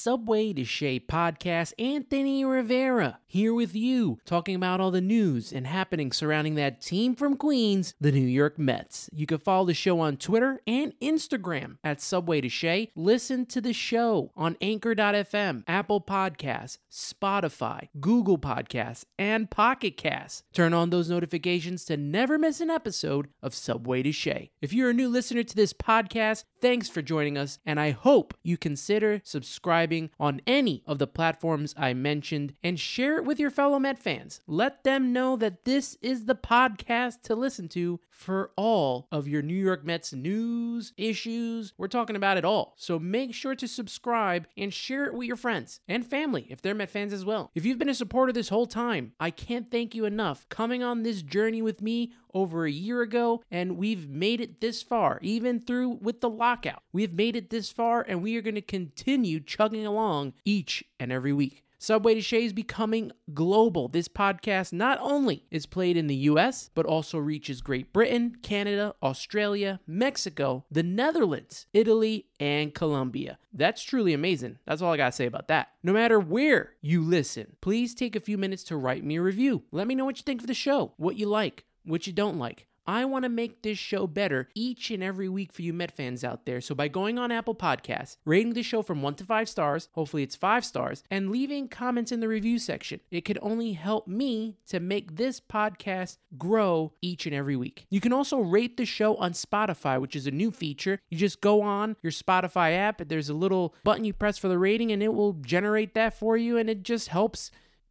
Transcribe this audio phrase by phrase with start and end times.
[0.00, 1.74] Subway to Shea podcast.
[1.78, 7.14] Anthony Rivera here with you, talking about all the news and happenings surrounding that team
[7.14, 9.08] from Queens, the New York Mets.
[9.12, 12.90] You can follow the show on Twitter and Instagram at Subway to Shea.
[12.96, 20.42] Listen to the show on Anchor.fm, Apple Podcasts, Spotify, Google Podcasts, and Pocket Casts.
[20.52, 24.50] Turn on those notifications to never miss an episode of Subway to Shea.
[24.60, 28.34] If you're a new listener to this podcast, thanks for joining us, and I hope
[28.42, 33.50] you consider subscribing on any of the platforms I mentioned and share it with your
[33.50, 34.40] fellow Met fans.
[34.46, 39.42] Let them know that this is the podcast to listen to for all of your
[39.42, 41.74] New York Mets news, issues.
[41.76, 42.74] We're talking about it all.
[42.76, 46.74] So make sure to subscribe and share it with your friends and family if they're
[46.74, 47.50] Met fans as well.
[47.54, 51.02] If you've been a supporter this whole time, I can't thank you enough coming on
[51.02, 55.60] this journey with me over a year ago, and we've made it this far, even
[55.60, 56.82] through with the lockout.
[56.92, 61.12] We've made it this far, and we are going to continue chugging along each and
[61.12, 61.64] every week.
[61.82, 63.88] Subway to Shea is becoming global.
[63.88, 68.94] This podcast not only is played in the US, but also reaches Great Britain, Canada,
[69.02, 73.38] Australia, Mexico, the Netherlands, Italy, and Colombia.
[73.50, 74.58] That's truly amazing.
[74.66, 75.70] That's all I gotta say about that.
[75.82, 79.62] No matter where you listen, please take a few minutes to write me a review.
[79.72, 82.38] Let me know what you think of the show, what you like, what you don't
[82.38, 82.66] like.
[82.86, 86.24] I want to make this show better each and every week for you Met fans
[86.24, 86.60] out there.
[86.60, 90.22] So by going on Apple Podcasts, rating the show from one to five stars, hopefully
[90.22, 94.56] it's five stars, and leaving comments in the review section, it could only help me
[94.68, 97.86] to make this podcast grow each and every week.
[97.90, 101.00] You can also rate the show on Spotify, which is a new feature.
[101.08, 104.58] You just go on your Spotify app, there's a little button you press for the
[104.58, 107.50] rating, and it will generate that for you, and it just helps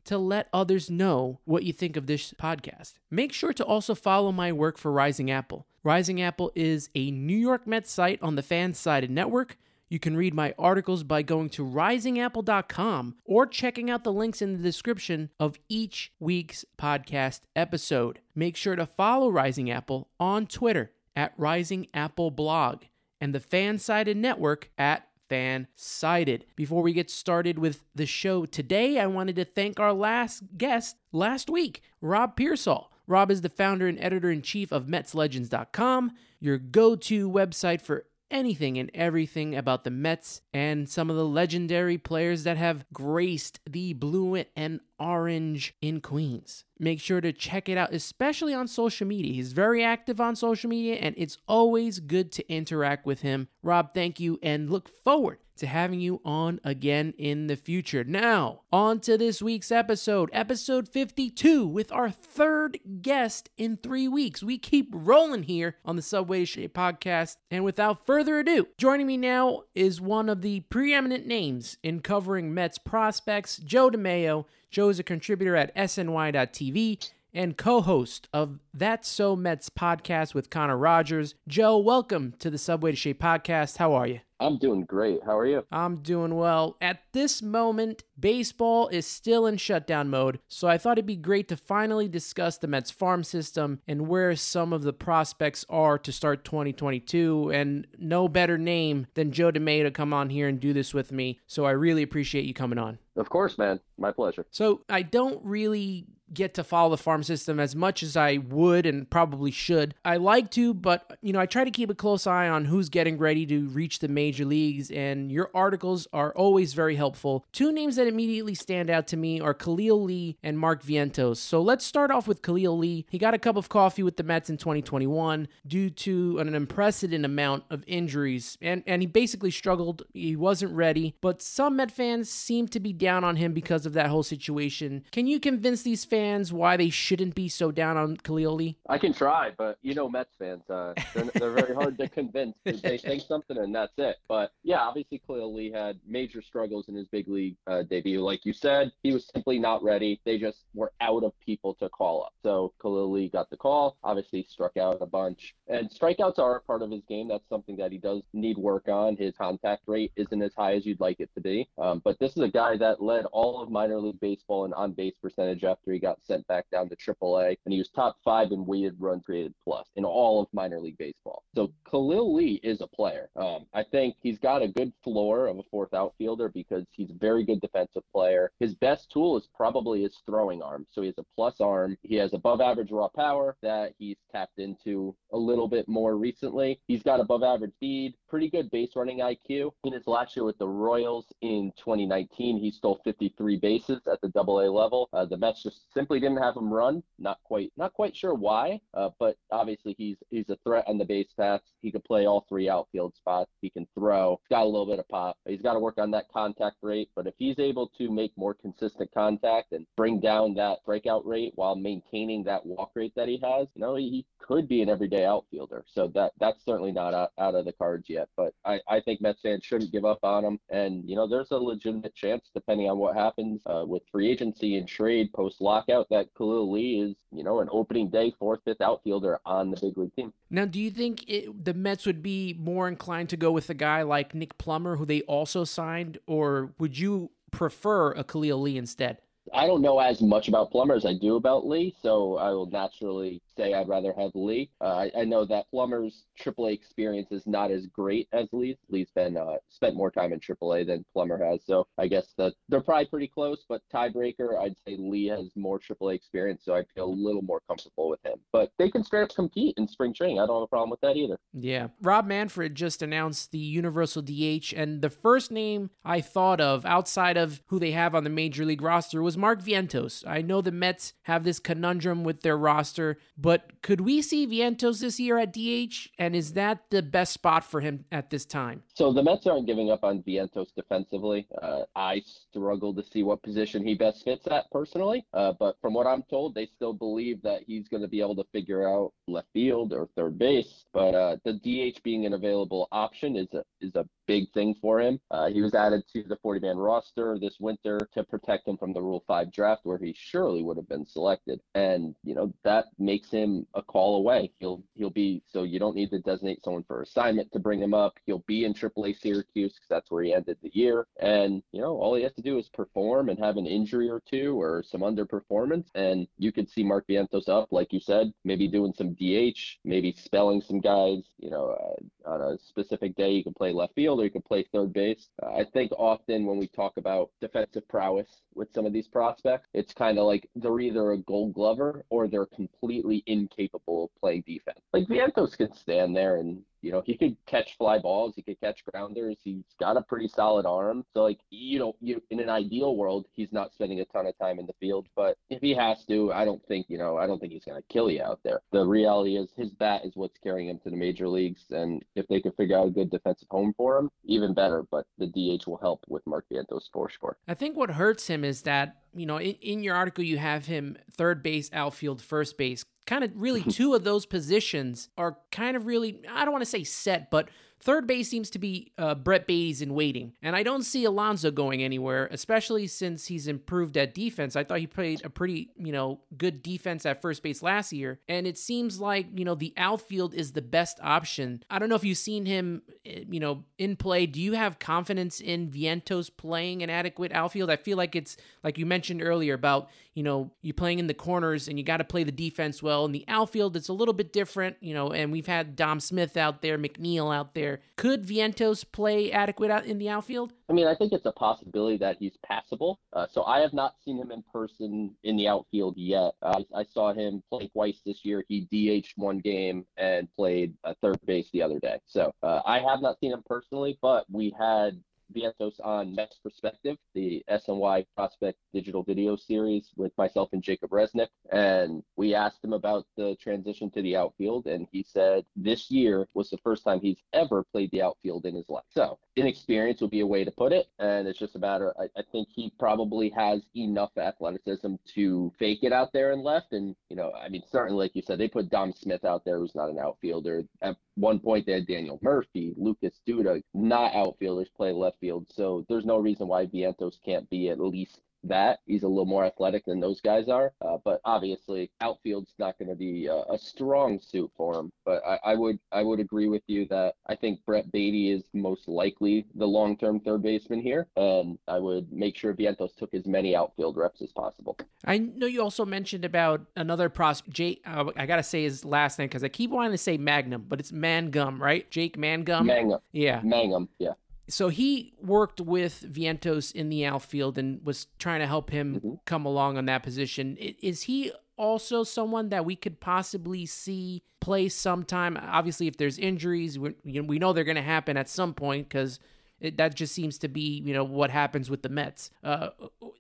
[0.10, 2.94] to let others know what you think of this podcast.
[3.12, 5.68] Make sure to also follow my work for Rising Apple.
[5.84, 9.60] Rising Apple is a New York Mets site on the Fansided Network.
[9.88, 14.54] You can read my articles by going to risingapple.com or checking out the links in
[14.54, 18.20] the description of each week's podcast episode.
[18.34, 22.82] Make sure to follow Rising Apple on Twitter at Rising Apple Blog
[23.22, 26.42] and the Fansided Network at Fansided.
[26.56, 30.98] Before we get started with the show today, I wanted to thank our last guest
[31.12, 32.92] last week, Rob Pearsall.
[33.08, 38.06] Rob is the founder and editor in chief of MetsLegends.com, your go to website for
[38.32, 43.60] anything and everything about the Mets and some of the legendary players that have graced
[43.70, 46.66] the blue and orange in Queens.
[46.78, 49.34] Make sure to check it out, especially on social media.
[49.34, 53.48] He's very active on social media, and it's always good to interact with him.
[53.64, 58.04] Rob, thank you, and look forward to having you on again in the future.
[58.04, 64.44] Now, on to this week's episode, episode 52, with our third guest in three weeks.
[64.44, 67.38] We keep rolling here on the Subway Shea podcast.
[67.52, 72.54] And without further ado, joining me now is one of the preeminent names in covering
[72.54, 74.46] Mets prospects, Joe DeMayo.
[74.72, 80.50] Joe is a contributor at SNY.TV and co host of That's So Mets podcast with
[80.50, 81.36] Conor Rogers.
[81.48, 83.78] Joe, welcome to the Subway to Shea podcast.
[83.78, 84.22] How are you?
[84.42, 85.20] I'm doing great.
[85.26, 85.66] How are you?
[85.70, 86.78] I'm doing well.
[86.80, 91.50] At this moment, baseball is still in shutdown mode, so I thought it'd be great
[91.50, 96.12] to finally discuss the Mets farm system and where some of the prospects are to
[96.14, 97.52] start 2022.
[97.54, 101.12] And no better name than Joe DeMayo to come on here and do this with
[101.12, 101.40] me.
[101.46, 103.00] So I really appreciate you coming on.
[103.18, 103.82] Of course, man.
[103.98, 104.46] My pleasure.
[104.52, 108.86] So I don't really get to follow the farm system as much as I would
[108.86, 109.96] and probably should.
[110.06, 112.90] I like to, but you know, I try to keep a close eye on who's
[112.90, 117.46] getting ready to reach the major leagues and your articles are always very helpful.
[117.52, 121.38] Two names that immediately stand out to me are Khalil Lee and Mark Vientos.
[121.38, 123.06] So let's start off with Khalil Lee.
[123.10, 127.26] He got a cup of coffee with the Mets in 2021 due to an unprecedented
[127.26, 130.04] amount of injuries and and he basically struggled.
[130.14, 133.94] He wasn't ready, but some Met fans seem to be down on him because of
[133.94, 135.06] that whole situation.
[135.12, 138.78] Can you convince these fans fans why they shouldn't be so down on Khalil Lee?
[138.90, 142.56] I can try, but you know Mets fans, uh, they're, they're very hard to convince.
[142.66, 144.18] They think something and that's it.
[144.28, 148.22] But yeah, obviously Khalil Lee had major struggles in his big league uh, debut.
[148.22, 150.20] Like you said, he was simply not ready.
[150.26, 152.34] They just were out of people to call up.
[152.44, 153.98] So Khalil Lee got the call.
[154.04, 157.28] Obviously struck out a bunch, and strikeouts are a part of his game.
[157.28, 159.16] That's something that he does need work on.
[159.16, 161.70] His contact rate isn't as high as you'd like it to be.
[161.78, 164.92] Um, but this is a guy that led all of minor league baseball in on
[164.92, 168.52] base percentage after he got sent back down to AAA, and he was top five
[168.52, 171.44] in weighted runs created plus in all of minor league baseball.
[171.54, 173.30] So Khalil Lee is a player.
[173.36, 177.16] Um, I think he's got a good floor of a fourth outfielder because he's a
[177.20, 178.52] very good defensive player.
[178.60, 180.88] His best tool is probably his throwing arm.
[180.90, 181.98] So he has a plus arm.
[182.02, 186.80] He has above average raw power that he's tapped into a little bit more recently.
[186.88, 189.72] He's got above average speed, pretty good base running IQ.
[189.84, 194.30] In his last year with the Royals in 2019, he stole 53 bases at the
[194.30, 195.10] Double A level.
[195.12, 197.02] Uh, the Mets just simply didn't have him run.
[197.18, 201.06] Not quite, not quite sure why, uh, but obviously he's he's a threat on the
[201.06, 201.72] base paths.
[201.82, 203.52] He could play all three outfield spots.
[203.62, 204.40] He can throw.
[204.44, 205.38] He's got a little bit of pop.
[205.48, 207.10] He's got to work on that contact rate.
[207.16, 211.54] But if he's able to make more consistent contact and bring down that breakout rate
[211.56, 215.26] while maintaining that walk rate that he has, you know, he could be an everyday
[215.26, 215.86] outfielder.
[215.88, 218.19] So that that's certainly not out, out of the cards yet.
[218.36, 220.60] But I, I think Mets fans shouldn't give up on him.
[220.70, 224.78] And you know, there's a legitimate chance, depending on what happens uh, with free agency
[224.78, 228.82] and trade post lockout, that Khalil Lee is you know an opening day fourth, fifth
[228.82, 230.34] outfielder on the big league team.
[230.50, 233.74] Now, do you think it, the Mets would be more inclined to go with a
[233.74, 238.78] guy like Nick Plummer, who they also signed, or would you prefer a Khalil Lee
[238.78, 239.20] instead?
[239.54, 242.70] I don't know as much about Plummer as I do about Lee, so I will
[242.70, 244.70] naturally say I'd rather have Lee.
[244.82, 248.78] Uh, I, I, know that Plummer's AAA experience is not as great as Lee's.
[248.90, 252.54] Lee's been uh, spent more time in AAA than Plummer has, so I guess that
[252.70, 253.66] they're probably pretty close.
[253.68, 257.62] But tiebreaker, I'd say Lee has more AAA experience, so I feel a little more
[257.68, 258.40] comfortable with him.
[258.54, 260.40] But they can straight up compete in spring training.
[260.40, 261.38] I don't have a problem with that either.
[261.54, 266.86] Yeah, Rob Manfred just announced the universal DH, and the first name I thought of
[266.86, 270.24] outside of who they have on the major league roster was Mark Vientos.
[270.28, 275.00] I know the Mets have this conundrum with their roster, but could we see Vientos
[275.00, 276.10] this year at DH?
[276.20, 278.84] And is that the best spot for him at this time?
[278.94, 281.48] So the Mets aren't giving up on Vientos defensively.
[281.62, 285.94] Uh, I struggle to see what position he best fits at personally, uh, but from
[285.94, 289.14] what I'm told, they still believe that he's going to be able to figure out
[289.28, 290.86] left field or third base.
[290.94, 295.00] But uh, the DH being an available option is a is a big thing for
[295.00, 295.20] him.
[295.32, 298.94] Uh, he was added to the 40 man roster this winter to protect him from
[298.94, 301.60] the Rule 5 draft, where he surely would have been selected.
[301.76, 304.52] And, you know, that makes him a call away.
[304.60, 307.94] He'll he'll be so you don't need to designate someone for assignment to bring him
[307.94, 308.18] up.
[308.26, 311.08] He'll be in AAA Syracuse because that's where he ended the year.
[311.20, 314.22] And, you know, all he has to do is perform and have an injury or
[314.30, 315.88] two or some underperformance.
[315.96, 320.14] And you could see Mark Vientos up, like you said, maybe doing some DH, maybe
[320.18, 324.20] spelling some guys, you know, uh, on a specific day, you can play left field
[324.20, 325.30] or you can play third base.
[325.42, 329.68] Uh, I think often when we talk about defensive prowess with some of these prospects,
[329.74, 334.44] it's kind of like they're either a gold glover or they're completely incapable of playing
[334.46, 334.80] defense.
[334.94, 338.60] Like Vientos can stand there and you know, he could catch fly balls, he could
[338.60, 339.38] catch grounders.
[339.44, 341.06] He's got a pretty solid arm.
[341.14, 344.38] So like, you know, you in an ideal world, he's not spending a ton of
[344.38, 347.28] time in the field, but if he has to, I don't think, you know, I
[347.28, 348.62] don't think he's going to kill you out there.
[348.72, 352.28] The reality is his bat is what's carrying him to the major leagues and if
[352.28, 355.68] they could figure out a good defensive home for him, even better, but the DH
[355.68, 357.38] will help with Mark Vientos for sure.
[357.48, 360.66] I think what hurts him is that you know, in, in your article, you have
[360.66, 362.84] him third base, outfield, first base.
[363.10, 366.70] Kind of really two of those positions are kind of really, I don't want to
[366.70, 367.50] say set, but
[367.82, 371.50] Third base seems to be uh, Brett Baty's in waiting, and I don't see Alonso
[371.50, 374.58] going anywhere, especially since he's improved at defense.
[374.58, 378.20] I thought he played a pretty, you know, good defense at first base last year,
[378.28, 381.64] and it seems like, you know, the outfield is the best option.
[381.70, 384.26] I don't know if you've seen him, eh, you know, in play.
[384.26, 387.70] Do you have confidence in Vientos playing an adequate outfield?
[387.70, 391.14] I feel like it's, like you mentioned earlier, about, you know, you playing in the
[391.14, 393.06] corners and you got to play the defense well.
[393.06, 396.36] In the outfield, it's a little bit different, you know, and we've had Dom Smith
[396.36, 397.80] out there, McNeil out there there.
[397.96, 400.54] Could Vientos play adequate out in the outfield?
[400.70, 403.00] I mean, I think it's a possibility that he's passable.
[403.14, 406.34] Uh, so I have not seen him in person in the outfield yet.
[406.42, 408.44] Uh, I, saw him play twice this year.
[408.48, 412.00] He DH'd one game and played third base the other day.
[412.06, 415.00] So uh, I have not seen him personally, but we had
[415.36, 421.30] Vientos on Mets Perspective, the SNY Prospect Digital Video Series with myself and Jacob Resnick.
[421.52, 424.68] And we asked him about the transition to the outfield.
[424.68, 428.56] And he said this year was the first time he's ever played the outfield in
[428.56, 428.84] his life.
[428.90, 430.88] So inexperience would be a way to put it.
[431.00, 435.84] And it's just a matter, I, I think he probably has enough athleticism to fake
[435.84, 436.74] it out there and left.
[436.74, 439.60] And, you know, I mean, certainly, like you said, they put Dom Smith out there
[439.60, 440.64] who's not an outfielder.
[440.82, 445.48] At one point, they had Daniel Murphy, Lucas Duda, not outfielders play left field.
[445.54, 448.80] So there's no reason why Vientos can't be at least that.
[448.86, 450.74] He's a little more athletic than those guys are.
[450.82, 454.92] Uh, but obviously, outfield's not going to be a, a, strong suit for him.
[455.06, 458.44] But I, I, would I would agree with you that I think Brett Baty is
[458.54, 463.14] most likely the long term third baseman here, and I would make sure Vientos took
[463.14, 464.78] as many outfield reps as possible.
[465.06, 467.54] I know you also mentioned about another prospect.
[467.54, 470.66] Jake, uh, I gotta say his last name because I keep wanting to say Magnum,
[470.68, 471.90] but it's Mangum, right?
[471.92, 472.66] Jake Mangum.
[472.66, 473.00] Mangum.
[473.12, 473.42] Yeah.
[473.44, 473.90] Mangum.
[474.00, 474.14] Yeah
[474.50, 479.14] so he worked with Vientos in the outfield and was trying to help him mm-hmm.
[479.26, 480.58] come along on that position.
[480.58, 485.38] Is he also someone that we could possibly see play sometime?
[485.42, 488.54] Obviously, if there's injuries, we, you know, we know they're going to happen at some
[488.54, 489.20] point because
[489.62, 492.32] that just seems to be you know what happens with the Mets.
[492.44, 492.70] Uh,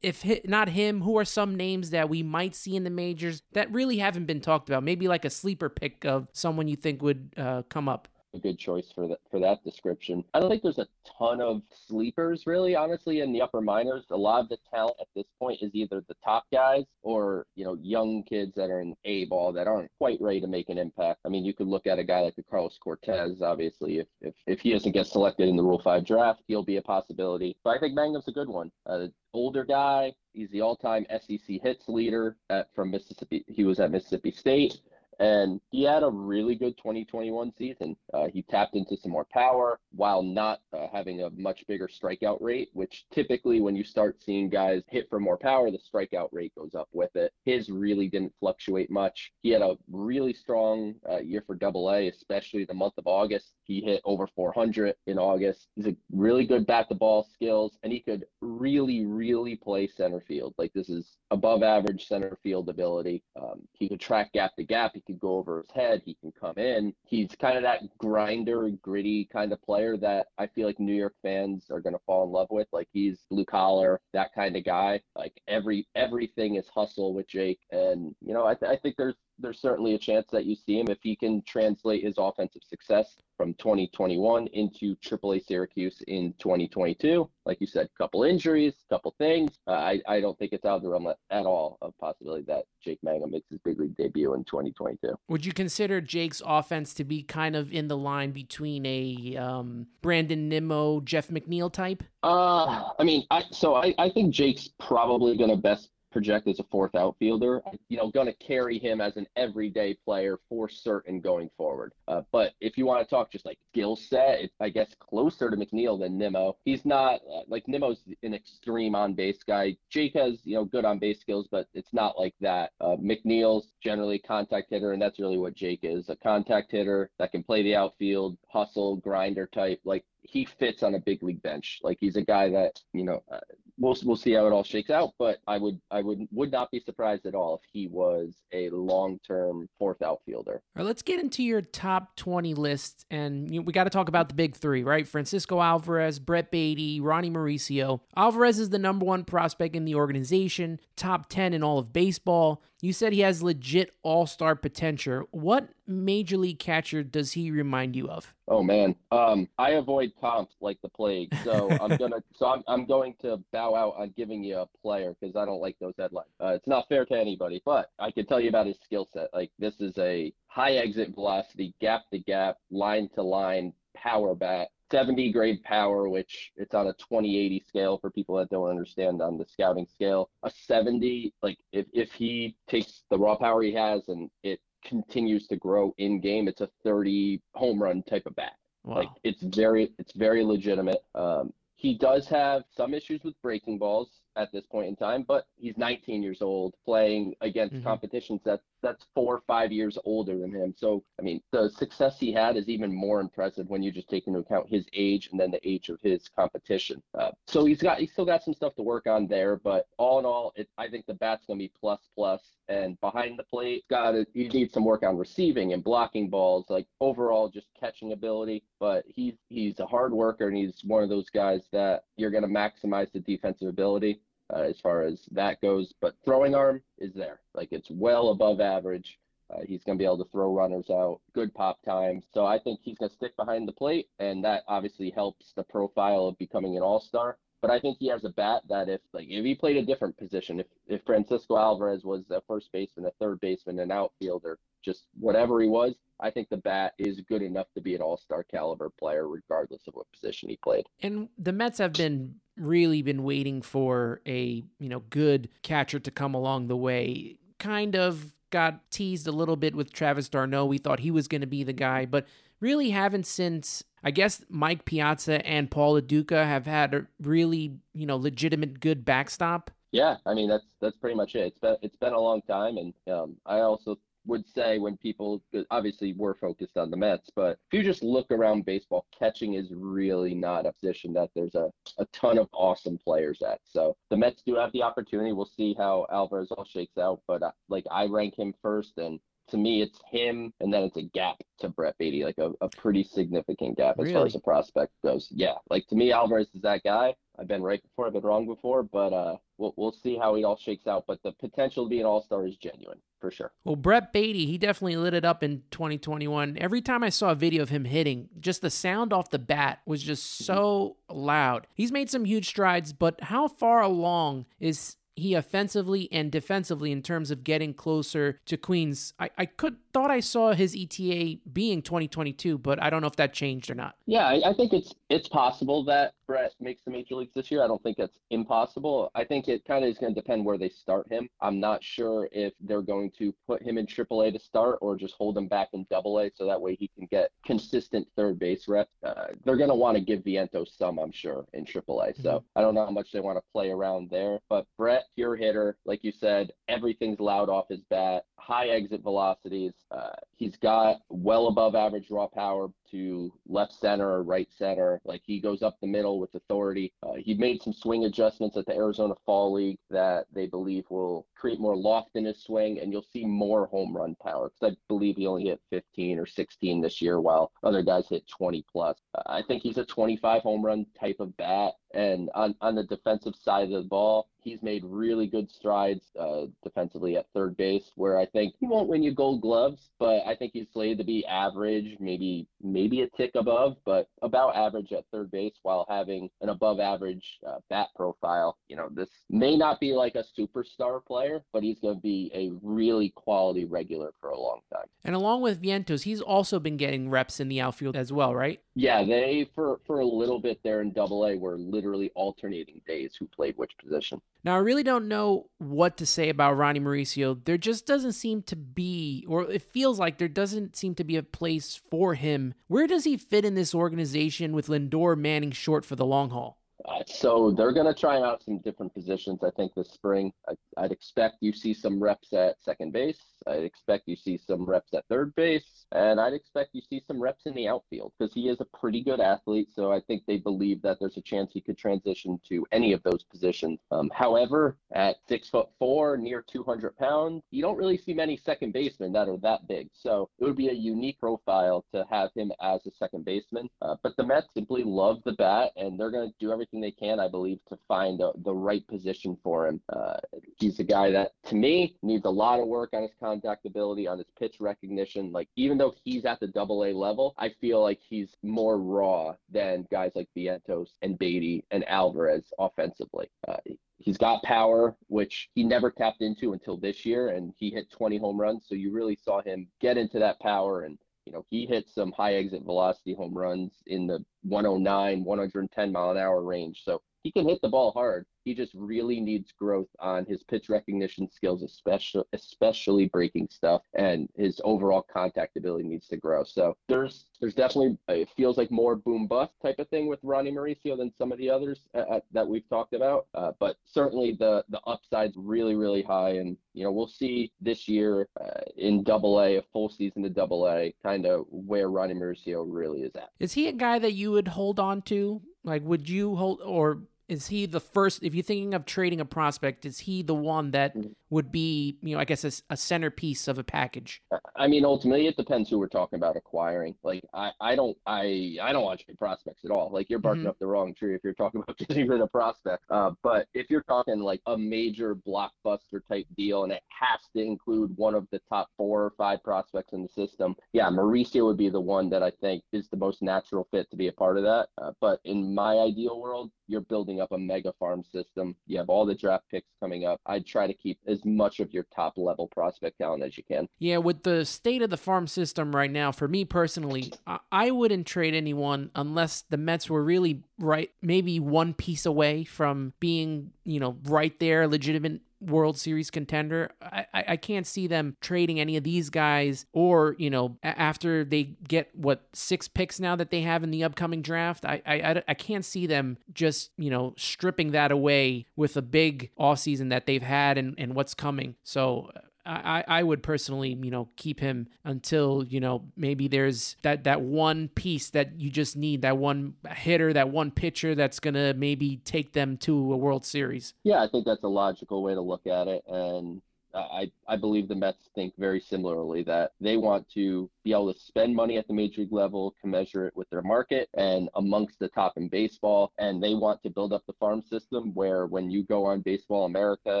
[0.02, 3.70] if not him, who are some names that we might see in the majors that
[3.72, 4.82] really haven't been talked about?
[4.82, 8.58] Maybe like a sleeper pick of someone you think would uh, come up a good
[8.58, 10.24] choice for that for that description.
[10.34, 10.88] I don't think there's a
[11.18, 14.04] ton of sleepers really, honestly, in the upper minors.
[14.10, 17.64] A lot of the talent at this point is either the top guys or you
[17.64, 20.78] know young kids that are in A ball that aren't quite ready to make an
[20.78, 21.20] impact.
[21.24, 23.40] I mean, you could look at a guy like a Carlos Cortes.
[23.40, 26.76] Obviously, if if if he doesn't get selected in the Rule Five draft, he'll be
[26.76, 27.56] a possibility.
[27.64, 28.70] But I think Mangum's a good one.
[28.86, 30.12] Uh, older guy.
[30.32, 33.44] He's the all-time SEC hits leader at, from Mississippi.
[33.46, 34.80] He was at Mississippi State
[35.18, 37.96] and he had a really good 2021 season.
[38.12, 42.38] Uh, he tapped into some more power while not uh, having a much bigger strikeout
[42.40, 46.52] rate, which typically when you start seeing guys hit for more power, the strikeout rate
[46.56, 47.32] goes up with it.
[47.44, 49.32] His really didn't fluctuate much.
[49.42, 53.54] He had a really strong uh, year for Double A, especially the month of August.
[53.64, 55.68] He hit over 400 in August.
[55.76, 60.20] He's a really good bat to ball skills, and he could really, really play center
[60.20, 60.54] field.
[60.58, 63.22] Like this is above average center field ability.
[63.36, 64.92] Um, he could track gap to gap.
[64.94, 66.02] He could go over his head.
[66.04, 66.94] He can come in.
[67.04, 71.14] He's kind of that grinder, gritty kind of player that I feel like New York
[71.22, 72.68] fans are going to fall in love with.
[72.72, 75.00] Like he's blue collar, that kind of guy.
[75.16, 79.16] Like every everything is hustle with Jake, and you know I, th- I think there's
[79.38, 83.16] there's certainly a chance that you see him if he can translate his offensive success
[83.36, 87.28] from 2021 into AAA Syracuse in 2022.
[87.46, 89.58] Like you said, couple injuries, couple things.
[89.66, 92.64] Uh, I, I don't think it's out of the realm at all of possibility that
[92.82, 95.14] Jake Mangum makes his big league debut in 2022.
[95.28, 99.88] Would you consider Jake's offense to be kind of in the line between a um,
[100.00, 102.02] Brandon Nimmo, Jeff McNeil type?
[102.22, 106.60] Uh, I mean, I, so I, I think Jake's probably going to best project as
[106.60, 107.60] a fourth outfielder.
[107.88, 111.92] You know, going to carry him as an everyday player for certain going forward.
[112.06, 115.56] Uh, but if you want to talk just like skill set, I guess closer to
[115.56, 116.56] McNeil than Nimmo.
[116.64, 119.76] He's not uh, like Nimmo's an extreme on base guy.
[119.90, 122.70] Jake has you know good on base skills, but it's not like that.
[122.80, 127.32] Uh, McNeil's generally contact hitter, and that's really what Jake is a contact hitter that
[127.32, 129.80] can play the outfield, hustle, grinder type.
[129.84, 131.80] Like he fits on a big league bench.
[131.82, 133.38] Like he's a guy that you know uh,
[133.78, 135.12] we'll we'll see how it all shakes out.
[135.18, 138.70] But I would I would would not be surprised at all if he was a
[138.70, 140.54] long term fourth outfielder.
[140.54, 144.08] All right, let's get into your top twenty list, and you we got to talk
[144.08, 145.06] about the big three, right?
[145.06, 148.00] Francisco Alvarez, Brett Baty, Ronnie Mauricio.
[148.16, 152.62] Alvarez is the number one prospect in the organization, top ten in all of baseball.
[152.84, 155.26] You said he has legit all star potential.
[155.30, 158.34] What major league catcher does he remind you of?
[158.46, 161.34] Oh man, um, I avoid comps like the plague.
[161.44, 165.16] So I'm gonna, so I'm, I'm going to bow out on giving you a player
[165.18, 166.28] because I don't like those headlines.
[166.38, 167.62] Uh, it's not fair to anybody.
[167.64, 169.30] But I can tell you about his skill set.
[169.32, 174.68] Like this is a high exit velocity, gap to gap, line to line power bat
[174.94, 179.36] 70 grade power, which it's on a 2080 scale for people that don't understand on
[179.36, 180.30] the scouting scale.
[180.44, 185.48] A 70, like if, if he takes the raw power he has and it continues
[185.48, 188.52] to grow in game, it's a 30 home run type of bat.
[188.84, 188.98] Wow.
[188.98, 191.02] Like it's very, it's very legitimate.
[191.16, 194.20] Um, he does have some issues with breaking balls.
[194.36, 197.84] At this point in time, but he's 19 years old playing against mm-hmm.
[197.84, 200.74] competitions that that's four or five years older than him.
[200.76, 204.26] So, I mean, the success he had is even more impressive when you just take
[204.26, 207.02] into account his age and then the age of his competition.
[207.18, 210.18] Uh, so he's got, he's still got some stuff to work on there, but all
[210.18, 212.42] in all, it, I think the bat's going to be plus plus.
[212.68, 216.66] And behind the plate, got to, he needs some work on receiving and blocking balls,
[216.68, 218.62] like overall just catching ability.
[218.80, 222.42] But he's he's a hard worker and he's one of those guys that you're going
[222.42, 224.20] to maximize the defensive ability
[224.52, 225.92] uh, as far as that goes.
[226.00, 227.40] But throwing arm is there.
[227.54, 229.18] Like it's well above average.
[229.50, 232.22] Uh, he's going to be able to throw runners out, good pop time.
[232.32, 235.62] So I think he's going to stick behind the plate, and that obviously helps the
[235.62, 237.36] profile of becoming an all star.
[237.60, 240.16] But I think he has a bat that if like if he played a different
[240.18, 245.04] position, if if Francisco Alvarez was a first baseman, a third baseman, an outfielder, just
[245.18, 248.90] whatever he was, I think the bat is good enough to be an all-star caliber
[248.90, 250.84] player regardless of what position he played.
[251.02, 256.10] And the Mets have been really been waiting for a, you know, good catcher to
[256.10, 257.36] come along the way.
[257.58, 260.66] Kind of got teased a little bit with Travis d'Arnaud.
[260.66, 262.26] We thought he was going to be the guy, but
[262.60, 267.78] really haven't since I guess Mike Piazza and Paul Lo Duca have had a really,
[267.94, 269.70] you know, legitimate good backstop.
[269.92, 271.46] Yeah, I mean that's that's pretty much it.
[271.46, 275.42] It's been it's been a long time, and um, I also would say when people
[275.70, 279.70] obviously we're focused on the Mets, but if you just look around baseball, catching is
[279.72, 283.60] really not a position that there's a, a ton of awesome players at.
[283.64, 285.32] So the Mets do have the opportunity.
[285.32, 289.20] We'll see how Alvarez all shakes out, but uh, like I rank him first, and
[289.48, 292.68] to me, it's him, and then it's a gap to Brett Baty, like a, a
[292.68, 294.14] pretty significant gap as really?
[294.14, 295.28] far as the prospect goes.
[295.30, 297.14] Yeah, like to me, Alvarez is that guy.
[297.38, 300.44] I've been right before, I've been wrong before, but uh, we'll we'll see how it
[300.44, 301.04] all shakes out.
[301.06, 303.52] But the potential to be an All Star is genuine for sure.
[303.64, 306.58] Well, Brett Baty, he definitely lit it up in 2021.
[306.58, 309.80] Every time I saw a video of him hitting, just the sound off the bat
[309.86, 311.66] was just so loud.
[311.74, 317.02] He's made some huge strides, but how far along is he offensively and defensively in
[317.02, 319.14] terms of getting closer to Queens.
[319.18, 323.16] I, I could thought I saw his ETA being 2022, but I don't know if
[323.16, 323.94] that changed or not.
[324.06, 327.62] Yeah, I, I think it's it's possible that Brett makes the major leagues this year.
[327.62, 329.10] I don't think it's impossible.
[329.14, 331.28] I think it kind of is going to depend where they start him.
[331.40, 335.14] I'm not sure if they're going to put him in AAA to start or just
[335.14, 338.90] hold him back in AA so that way he can get consistent third base reps.
[339.04, 342.20] Uh, they're going to want to give Vientos some, I'm sure, in AAA.
[342.20, 342.58] So mm-hmm.
[342.58, 344.40] I don't know how much they want to play around there.
[344.48, 349.72] But Brett, pure hitter, like you said, everything's loud off his bat, high exit velocities.
[349.90, 355.00] Uh, he's got well above average raw power to left center or right center.
[355.04, 356.92] Like he goes up the middle with authority.
[357.02, 361.26] Uh, he made some swing adjustments at the Arizona Fall League that they believe will
[361.34, 364.50] create more loft in his swing, and you'll see more home run power.
[364.50, 368.26] Because I believe he only hit 15 or 16 this year, while other guys hit
[368.28, 368.98] 20 plus.
[369.14, 371.72] Uh, I think he's a 25 home run type of bat.
[371.94, 376.42] And on, on the defensive side of the ball, he's made really good strides uh,
[376.62, 380.36] defensively at third base, where I think he won't win you gold gloves, but I
[380.36, 385.04] think he's slated to be average, maybe maybe a tick above, but about average at
[385.10, 388.58] third base while having an above average uh, bat profile.
[388.68, 392.30] You know, this may not be like a superstar player, but he's going to be
[392.34, 394.86] a really quality regular for a long time.
[395.04, 398.60] And along with Vientos, he's also been getting reps in the outfield as well, right?
[398.74, 401.83] Yeah, they for for a little bit there in Double A were literally
[402.14, 404.20] alternating days who played which position.
[404.42, 407.44] Now, I really don't know what to say about Ronnie Mauricio.
[407.44, 411.16] There just doesn't seem to be, or it feels like there doesn't seem to be
[411.16, 412.54] a place for him.
[412.68, 416.60] Where does he fit in this organization with Lindor manning short for the long haul?
[416.86, 420.32] Uh, so they're going to try out some different positions, I think, this spring.
[420.48, 423.20] I, would expect you see some reps at second base.
[423.46, 425.86] I'd expect you see some reps at third base.
[425.92, 429.02] And I'd expect you see some reps in the outfield because he is a pretty
[429.02, 429.68] good athlete.
[429.74, 433.02] So I think they believe that there's a chance he could transition to any of
[433.02, 433.80] those positions.
[433.90, 438.72] Um, however, at six foot four, near 200 pounds, you don't really see many second
[438.72, 439.88] basemen that are that big.
[439.92, 443.68] So it would be a unique profile to have him as a second baseman.
[443.80, 446.80] Uh, but the Mets simply love the bat and they're going to do everything everything
[446.80, 449.80] they can, I believe, to find a, the right position for him.
[449.88, 450.16] Uh,
[450.58, 454.06] he's a guy that, to me, needs a lot of work on his contact ability,
[454.06, 455.32] on his pitch recognition.
[455.32, 459.34] Like, even though he's at the double A level, I feel like he's more raw
[459.50, 463.28] than guys like Vientos and Baty and Alvarez offensively.
[463.46, 463.56] Uh,
[463.98, 468.18] He's got power, which he never tapped into until this year, and he hit 20
[468.18, 468.66] home runs.
[468.68, 472.12] So you really saw him get into that power and you know, he hit some
[472.12, 476.82] high exit velocity home runs in the 109, 110 mile an hour range.
[476.84, 478.26] So he can hit the ball hard.
[478.44, 484.28] He just really needs growth on his pitch recognition skills, especially especially breaking stuff, and
[484.36, 486.44] his overall contact ability needs to grow.
[486.44, 490.52] So there's there's definitely it feels like more boom bust type of thing with Ronnie
[490.52, 493.26] Mauricio than some of the others uh, that we've talked about.
[493.34, 497.88] Uh, but certainly the the upside's really really high, and you know we'll see this
[497.88, 502.14] year uh, in Double A, a full season to Double A, kind of where Ronnie
[502.14, 503.30] Mauricio really is at.
[503.40, 505.42] Is he a guy that you would hold on to?
[505.64, 509.24] Like, would you hold or is he the first if you're thinking of trading a
[509.24, 511.08] prospect is he the one that Mm-hmm.
[511.30, 514.20] would be you know i guess a, a centerpiece of a package
[514.56, 516.94] I mean, ultimately, it depends who we're talking about acquiring.
[517.02, 519.90] Like, I, I don't, I, I don't want to trade prospects at all.
[519.92, 520.48] Like, you're barking Mhm.
[520.50, 522.84] up the wrong tree if you're talking about getting rid of prospects.
[522.88, 527.42] Uh, but if you're talking like a major blockbuster type deal, and it has to
[527.42, 531.58] include one of the top four or five prospects in the system, yeah, Mauricio would
[531.58, 534.36] be the one that I think is the most natural fit to be a part
[534.36, 534.68] of that.
[534.80, 538.56] Uh, but in my ideal world, you're building up a mega farm system.
[538.66, 540.20] You have all the draft picks coming up.
[540.26, 543.68] I'd try to keep as much of your top level prospect talent as you can.
[543.78, 547.70] yeah with the state of the farm system right now for me personally I, I
[547.70, 553.52] wouldn't trade anyone unless the mets were really right maybe one piece away from being
[553.64, 556.70] you know right there legitimate World Series contender.
[556.82, 561.54] I, I can't see them trading any of these guys, or you know, after they
[561.66, 564.64] get what six picks now that they have in the upcoming draft.
[564.64, 568.82] I I, I- I can't see them just you know stripping that away with a
[568.82, 571.54] big offseason that they've had and, and what's coming.
[571.62, 572.10] So
[572.46, 577.22] I, I would personally, you know, keep him until, you know, maybe there's that, that
[577.22, 581.54] one piece that you just need, that one hitter, that one pitcher that's going to
[581.54, 583.74] maybe take them to a World Series.
[583.82, 585.84] Yeah, I think that's a logical way to look at it.
[585.88, 586.42] And
[586.74, 590.98] I, I believe the Mets think very similarly that they want to be able to
[590.98, 595.14] spend money at the major league level, commensurate with their market and amongst the top
[595.16, 595.92] in baseball.
[595.98, 599.44] And they want to build up the farm system where when you go on Baseball
[599.44, 600.00] America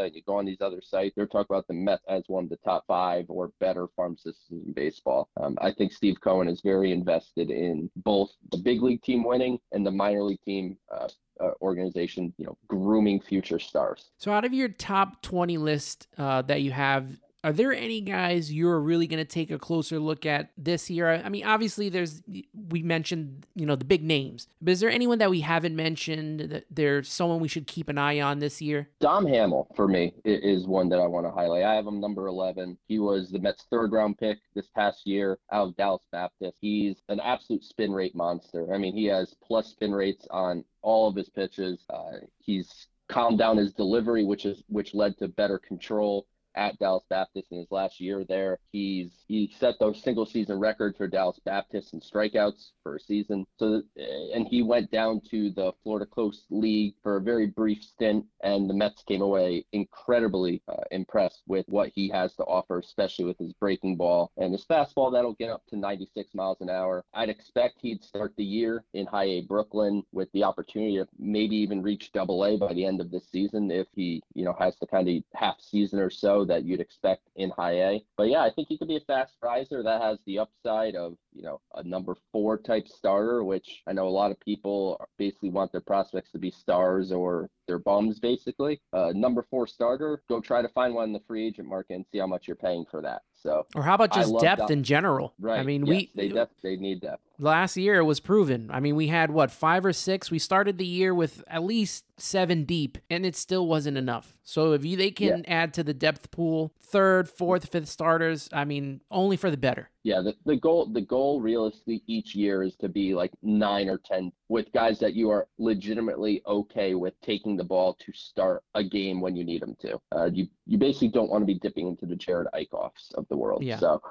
[0.00, 2.50] and you go on these other sites, they're talking about the Mets as one of
[2.50, 5.28] the top five or better farm systems in baseball.
[5.40, 9.58] Um, I think Steve Cohen is very invested in both the big league team winning
[9.72, 11.08] and the minor league team uh,
[11.40, 14.10] uh, organization, you know, grooming future stars.
[14.18, 18.50] So, out of your top 20 list uh, that you have, are there any guys
[18.50, 21.20] you're really going to take a closer look at this year?
[21.22, 22.22] I mean, obviously, there's
[22.54, 26.40] we mentioned you know the big names, but is there anyone that we haven't mentioned
[26.40, 28.88] that there's someone we should keep an eye on this year?
[28.98, 31.64] Dom Hamel for me is one that I want to highlight.
[31.64, 32.78] I have him number 11.
[32.88, 36.56] He was the Mets' third round pick this past year out of Dallas Baptist.
[36.62, 38.72] He's an absolute spin rate monster.
[38.74, 41.84] I mean, he has plus spin rates on all of his pitches.
[41.90, 47.04] Uh, he's calmed down his delivery, which is which led to better control at Dallas
[47.08, 48.58] Baptist in his last year there.
[48.72, 53.46] He's he set those single season records for Dallas Baptist in strikeouts for a season.
[53.56, 58.24] So and he went down to the Florida Coast League for a very brief stint,
[58.42, 63.24] and the Mets came away incredibly uh, impressed with what he has to offer, especially
[63.24, 67.04] with his breaking ball and his fastball that'll get up to 96 miles an hour.
[67.14, 71.56] I'd expect he'd start the year in High A Brooklyn with the opportunity to maybe
[71.56, 74.76] even reach Double A by the end of this season if he you know has
[74.76, 78.04] the kind of half season or so that you'd expect in high A.
[78.16, 81.16] But yeah, I think he could be a fast riser that has the upside of,
[81.32, 85.50] you know, a number four type starter, which I know a lot of people basically
[85.50, 88.80] want their prospects to be stars or they're bums basically.
[88.92, 92.06] Uh, number four starter, go try to find one in the free agent market and
[92.12, 93.22] see how much you're paying for that.
[93.44, 95.34] So Or how about just depth in general?
[95.38, 97.22] right, I mean, yes, we they def- they need depth.
[97.38, 98.70] last year it was proven.
[98.72, 100.30] I mean, we had what five or six.
[100.30, 104.38] We started the year with at least seven deep, and it still wasn't enough.
[104.42, 108.64] So if you, they can add to the depth pool, third, fourth, fifth starters, I
[108.64, 109.90] mean, only for the better.
[110.04, 113.96] Yeah, the, the goal the goal realistically each year is to be like nine or
[113.96, 118.84] ten with guys that you are legitimately okay with taking the ball to start a
[118.84, 119.98] game when you need them to.
[120.14, 123.36] Uh, you you basically don't want to be dipping into the Jerad Eickhoffs of the
[123.36, 123.64] world.
[123.64, 123.78] Yeah.
[123.78, 124.02] So,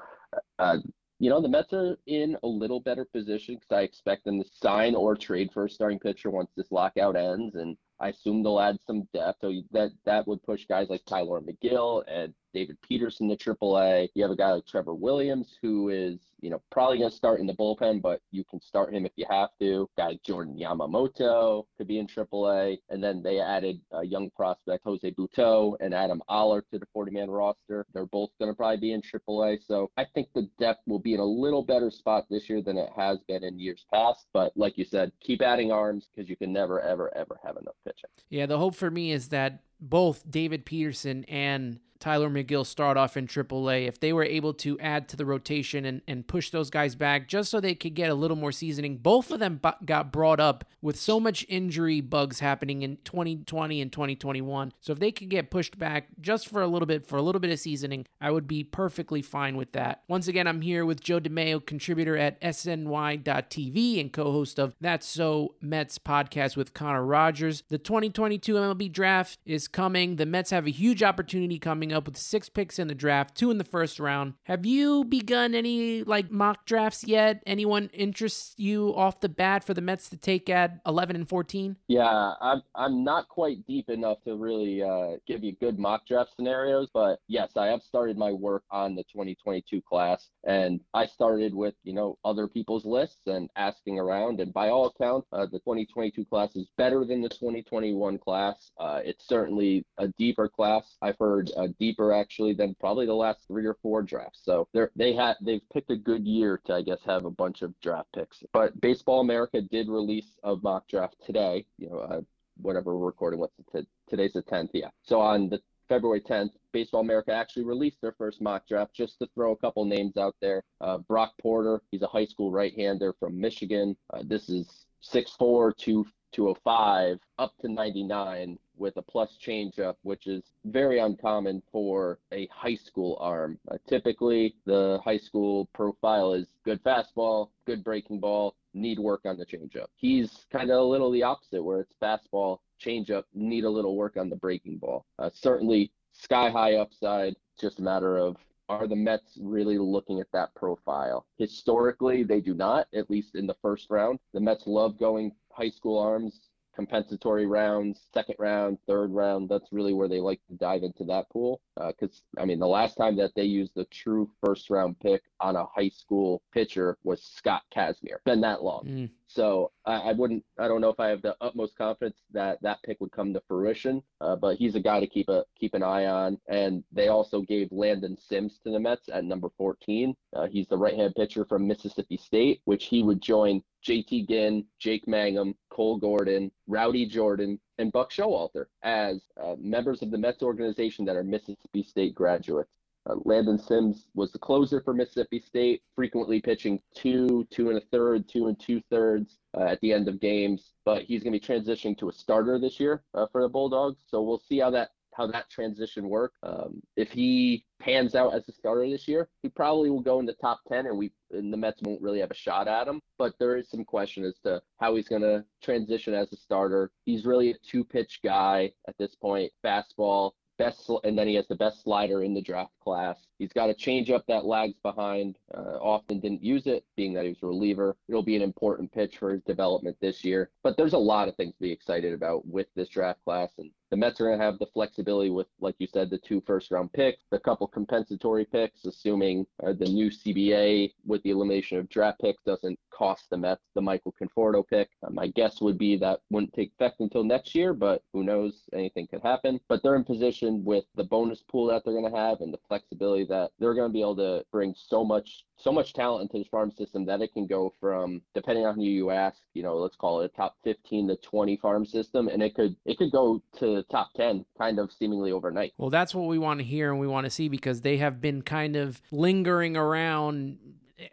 [0.58, 0.78] uh,
[1.20, 4.48] you know, the Mets are in a little better position because I expect them to
[4.52, 8.58] sign or trade for a starting pitcher once this lockout ends, and I assume they'll
[8.58, 9.42] add some depth.
[9.42, 14.08] So that that would push guys like Tylor Megill and David Peterson to AAA.
[14.14, 17.40] You have a guy like Trevor Williams who is, you know, probably going to start
[17.40, 19.88] in the bullpen, but you can start him if you have to.
[19.96, 24.84] Guy like Jordan Yamamoto could be in AAA, and then they added a young prospect
[24.84, 27.86] Jose Butto and Adam Oller to the 40-man roster.
[27.92, 31.14] They're both going to probably be in AAA, so I think the depth will be
[31.14, 34.26] in a little better spot this year than it has been in years past.
[34.32, 37.74] But like you said, keep adding arms because you can never, ever, ever have enough
[37.84, 38.10] pitching.
[38.28, 43.16] Yeah, the hope for me is that both David Peterson and Tylor Megill start off
[43.16, 46.68] in AAA, if they were able to add to the rotation and, and push those
[46.68, 50.12] guys back just so they could get a little more seasoning, both of them got
[50.12, 54.74] brought up with so much injury bugs happening in 2020 and 2021.
[54.82, 57.40] So if they could get pushed back just for a little bit, for a little
[57.40, 60.02] bit of seasoning, I would be perfectly fine with that.
[60.06, 65.06] Once again, I'm here with Joe DeMayo, contributor at SNY.TV and co host of That's
[65.06, 67.62] So Mets podcast with Conor Rogers.
[67.70, 70.16] The 2022 MLB draft is coming.
[70.16, 73.50] The Mets have a huge opportunity coming up with six picks in the draft, two
[73.50, 74.34] in the first round.
[74.44, 77.42] Have you begun any like mock drafts yet?
[77.46, 81.76] Anyone interests you off the bat for the Mets to take at 11 and 14?
[81.88, 86.30] Yeah, I'm I'm not quite deep enough to really uh, give you good mock draft
[86.36, 91.54] scenarios, but yes, I have started my work on the 2022 class, and I started
[91.54, 95.58] with you know other people's lists and asking around, and by all accounts, uh, the
[95.60, 98.70] 2022 class is better than the 2021 class.
[98.78, 100.96] Uh, it's certainly a deeper class.
[101.02, 104.40] I've heard uh, deeper actually than probably the last three or four drafts.
[104.42, 107.62] So they they had they've picked a good year to I guess have a bunch
[107.62, 108.42] of draft picks.
[108.52, 111.66] But Baseball America did release a mock draft today.
[111.78, 112.20] You know, uh,
[112.60, 113.40] whatever we're recording.
[113.40, 113.86] What's it?
[114.08, 114.70] Today's the 10th.
[114.72, 114.90] Yeah.
[115.02, 119.28] So on the February 10th, Baseball America actually released their first mock draft just to
[119.34, 120.62] throw a couple names out there.
[120.80, 123.96] Uh, Brock Porter, he's a high school right hander from Michigan.
[124.12, 130.42] Uh, this is 6'4, 2, 205, up to 99 with a plus changeup, which is
[130.64, 133.56] very uncommon for a high school arm.
[133.70, 139.38] Uh, typically, the high school profile is good fastball, good breaking ball, need work on
[139.38, 139.86] the changeup.
[139.94, 144.16] He's kind of a little the opposite, where it's fastball, changeup, need a little work
[144.16, 145.06] on the breaking ball.
[145.20, 147.36] Uh, certainly, sky high upside.
[147.60, 148.36] Just a matter of
[148.68, 151.26] are the Mets really looking at that profile?
[151.36, 154.18] Historically, they do not, at least in the first round.
[154.32, 159.48] The Mets love going high school arms compensatory rounds, second round, third round.
[159.48, 161.60] That's really where they like to dive into that pool.
[161.76, 165.22] Because, uh, I mean, the last time that they used the true first round pick
[165.40, 168.16] on a high school pitcher was Scott Kazmir.
[168.24, 168.84] Been that long.
[168.86, 169.10] Mm.
[169.34, 172.80] So I, I, wouldn't, I don't know if I have the utmost confidence that that
[172.84, 175.82] pick would come to fruition, uh, but he's a guy to keep a keep an
[175.82, 176.38] eye on.
[176.48, 180.14] And they also gave Landon Sims to the Mets at number 14.
[180.36, 185.08] Uh, he's the right-hand pitcher from Mississippi State, which he would join JT Ginn, Jake
[185.08, 191.04] Mangum, Cole Gordon, Rowdy Jordan, and Buck Showalter as uh, members of the Mets organization
[191.06, 192.83] that are Mississippi State graduates.
[193.08, 197.82] Uh, Landon Sims was the closer for Mississippi State, frequently pitching two, two and a
[197.92, 200.72] third, two and two thirds uh, at the end of games.
[200.84, 204.00] But he's going to be transitioning to a starter this year uh, for the Bulldogs.
[204.06, 206.36] So we'll see how that how that transition works.
[206.42, 210.26] Um, if he pans out as a starter this year, he probably will go in
[210.26, 213.00] the top 10 and we and the Mets won't really have a shot at him.
[213.18, 216.90] But there is some question as to how he's going to transition as a starter.
[217.04, 221.46] He's really a two pitch guy at this point fastball, best, and then he has
[221.48, 223.18] the best slider in the draft class.
[223.38, 225.38] He's got a changeup that lags behind.
[225.52, 227.96] Uh, often didn't use it, being that he was a reliever.
[228.08, 230.50] It'll be an important pitch for his development this year.
[230.62, 233.70] But there's a lot of things to be excited about with this draft class, and
[233.94, 236.72] the Mets are going to have the flexibility with, like you said, the two first
[236.72, 241.88] round picks, the couple compensatory picks, assuming uh, the new CBA with the elimination of
[241.88, 244.90] draft picks doesn't cost the Mets the Michael Conforto pick.
[245.06, 248.62] Uh, my guess would be that wouldn't take effect until next year, but who knows?
[248.72, 249.60] Anything could happen.
[249.68, 252.58] But they're in position with the bonus pool that they're going to have and the
[252.66, 256.38] flexibility that they're going to be able to bring so much so much talent into
[256.38, 259.76] this farm system that it can go from depending on who you ask you know
[259.76, 263.12] let's call it a top 15 to 20 farm system and it could it could
[263.12, 265.72] go to top 10 kind of seemingly overnight.
[265.78, 268.20] Well that's what we want to hear and we want to see because they have
[268.20, 270.58] been kind of lingering around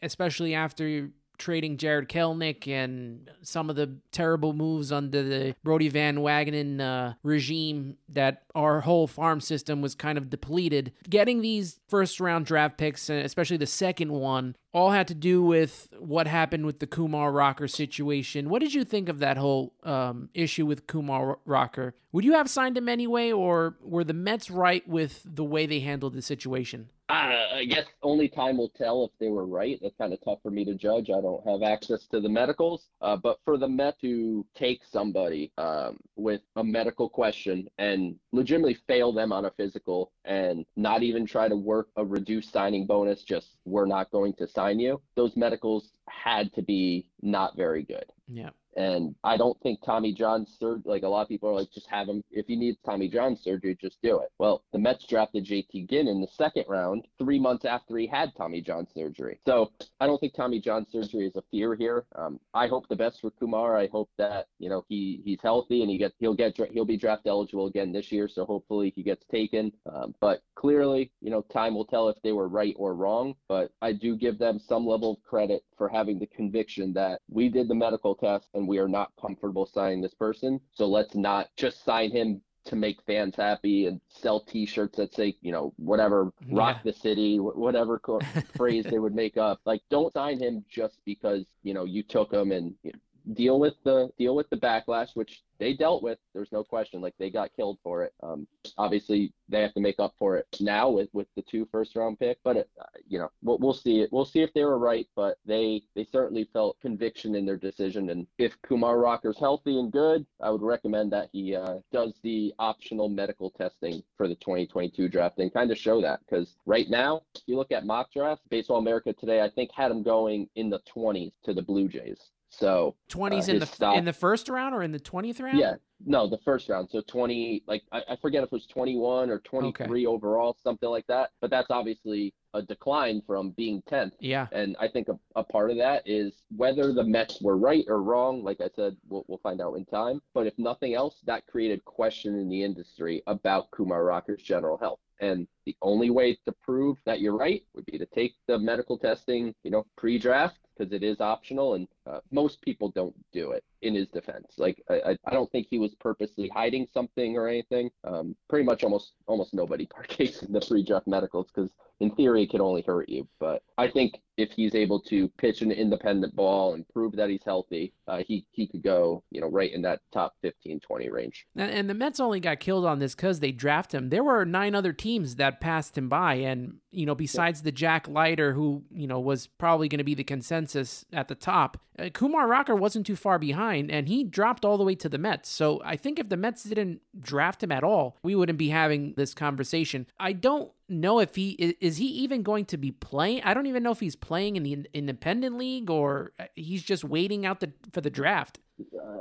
[0.01, 1.10] especially after
[1.41, 7.15] trading Jarred Kelenic and some of the terrible moves under the Brodie Van Wagenen uh,
[7.23, 10.93] regime that our whole farm system was kind of depleted.
[11.10, 15.89] Getting these first round draft picks, especially the second one, all had to do with
[15.97, 18.47] what happened with the Kumar Rocker situation.
[18.49, 21.95] What did you think of that whole um, issue with Kumar Rocker?
[22.12, 25.80] Would you have signed him anyway, or were the Mets right with the way they
[25.80, 26.89] handled the situation?
[27.12, 29.78] Uh, I guess only time will tell if they were right.
[29.82, 31.10] That's kind of tough for me to judge.
[31.10, 32.88] I don't have access to the medicals.
[33.02, 38.78] Uh, but for the Met to take somebody um, with a medical question and legitimately
[38.88, 43.24] fail them on a physical and not even try to work a reduced signing bonus,
[43.24, 48.06] just we're not going to sign you, those medicals had to be not very good.
[48.30, 48.52] Yeah.
[48.75, 51.88] And I don't think Tommy John surgery, like a lot of people are like, just
[51.88, 52.23] have him.
[52.31, 54.29] If he needs Tommy John surgery, just do it.
[54.39, 58.31] Well, the Mets drafted JT Ginn in the second round, three months after he had
[58.36, 59.39] Tommy John surgery.
[59.45, 62.05] So I don't think Tommy John surgery is a fear here.
[62.15, 63.77] Um, I hope the best for Kumar.
[63.77, 66.97] I hope that you know he he's healthy and he gets he'll get he'll be
[66.97, 68.27] draft eligible again this year.
[68.27, 69.71] So hopefully he gets taken.
[69.91, 73.36] Um, but clearly, you know, time will tell if they were right or wrong.
[73.47, 77.49] But I do give them some level of credit for having the conviction that we
[77.49, 80.62] did the medical test and we are not comfortable signing this person.
[80.74, 85.36] So let's not just sign him to make fans happy and sell T-shirts that say,
[85.41, 86.91] you know, whatever, rock yeah.
[86.91, 88.00] the city, whatever
[88.56, 89.60] phrase they would make up.
[89.65, 93.00] Like, don't sign him just because you know you took him and you know,
[93.34, 96.17] deal with the deal with the backlash, which they dealt with.
[96.34, 97.01] There's no question.
[97.01, 98.13] Like they got killed for it.
[98.23, 98.47] Um,
[98.79, 102.19] obviously, they have to make up for it now with, with the two first round
[102.19, 102.39] pick.
[102.43, 104.10] But it, uh, you know, we'll, we'll see it.
[104.12, 105.07] We'll see if they were right.
[105.15, 108.10] But they they certainly felt conviction in their decision.
[108.10, 112.53] And if Kumar Rocker's healthy and good, I would recommend that he uh, does the
[112.57, 116.21] optional medical testing for the 2022 draft and kind of show that.
[116.21, 119.91] Because right now, if you look at mock drafts, Baseball America today, I think had
[119.91, 122.31] him going in the 20s to the Blue Jays.
[122.51, 125.57] So 20s uh, in the stock, in the first round or in the 20th round?
[125.57, 126.89] Yeah, no, the first round.
[126.91, 130.05] So 20, like I, I forget if it was 21 or 23 okay.
[130.05, 131.31] overall, something like that.
[131.39, 134.11] But that's obviously a decline from being 10th.
[134.19, 134.47] Yeah.
[134.51, 138.01] And I think a, a, part of that is whether the Mets were right or
[138.03, 138.43] wrong.
[138.43, 140.21] Like I said, we'll, we'll find out in time.
[140.33, 144.99] But if nothing else, that created question in the industry about Kumar Rocker's general health.
[145.21, 148.97] And the only way to prove that you're right would be to take the medical
[148.97, 153.63] testing, you know, pre-draft because it is optional, and uh, most people don't do it.
[153.81, 157.89] In his defense, like I, I don't think he was purposely hiding something or anything.
[158.03, 162.43] Um, pretty much almost almost nobody partakes in the free draft medicals because in theory
[162.43, 163.27] it can only hurt you.
[163.39, 167.43] But I think if he's able to pitch an independent ball and prove that he's
[167.43, 171.45] healthy, uh, he he could go you know right in that top 15, 20 range.
[171.55, 174.09] And the Mets only got killed on this because they drafted him.
[174.09, 178.07] There were nine other teams that passed him by, and you know besides the Jack
[178.07, 182.09] Leiter, who you know was probably going to be the consensus at the top, uh,
[182.09, 185.49] Kumar Rocker wasn't too far behind, and he dropped all the way to the Mets.
[185.49, 189.13] So I think if the Mets didn't draft him at all, we wouldn't be having
[189.15, 190.07] this conversation.
[190.19, 193.41] I don't know if he is, he even going to be playing.
[193.43, 197.03] I don't even know if he's playing in the independent league or uh, he's just
[197.03, 198.59] waiting out the for the draft.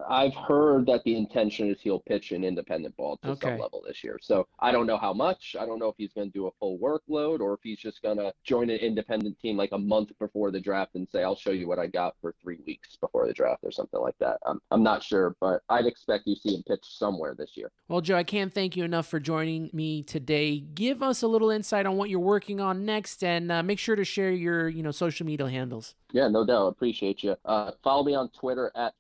[0.09, 3.51] I've heard that the intention is he'll pitch an independent ball to okay.
[3.51, 4.19] some level this year.
[4.21, 5.57] So I don't know how much.
[5.59, 8.03] I don't know if he's going to do a full workload or if he's just
[8.03, 11.37] going to join an independent team like a month before the draft and say, I'll
[11.37, 14.39] show you what I got for three weeks before the draft or something like that.
[14.47, 17.71] I'm, I'm not sure, but I'd expect you see him pitch somewhere this year.
[17.89, 20.61] Well, Joe, I can't thank you enough for joining me today.
[20.61, 23.97] Give us a little insight on what you're working on next and uh, make sure
[23.97, 25.95] to share your, you know, social media handles.
[26.13, 26.69] Yeah, no doubt.
[26.69, 27.37] Appreciate you.
[27.45, 28.95] Uh, follow me on Twitter at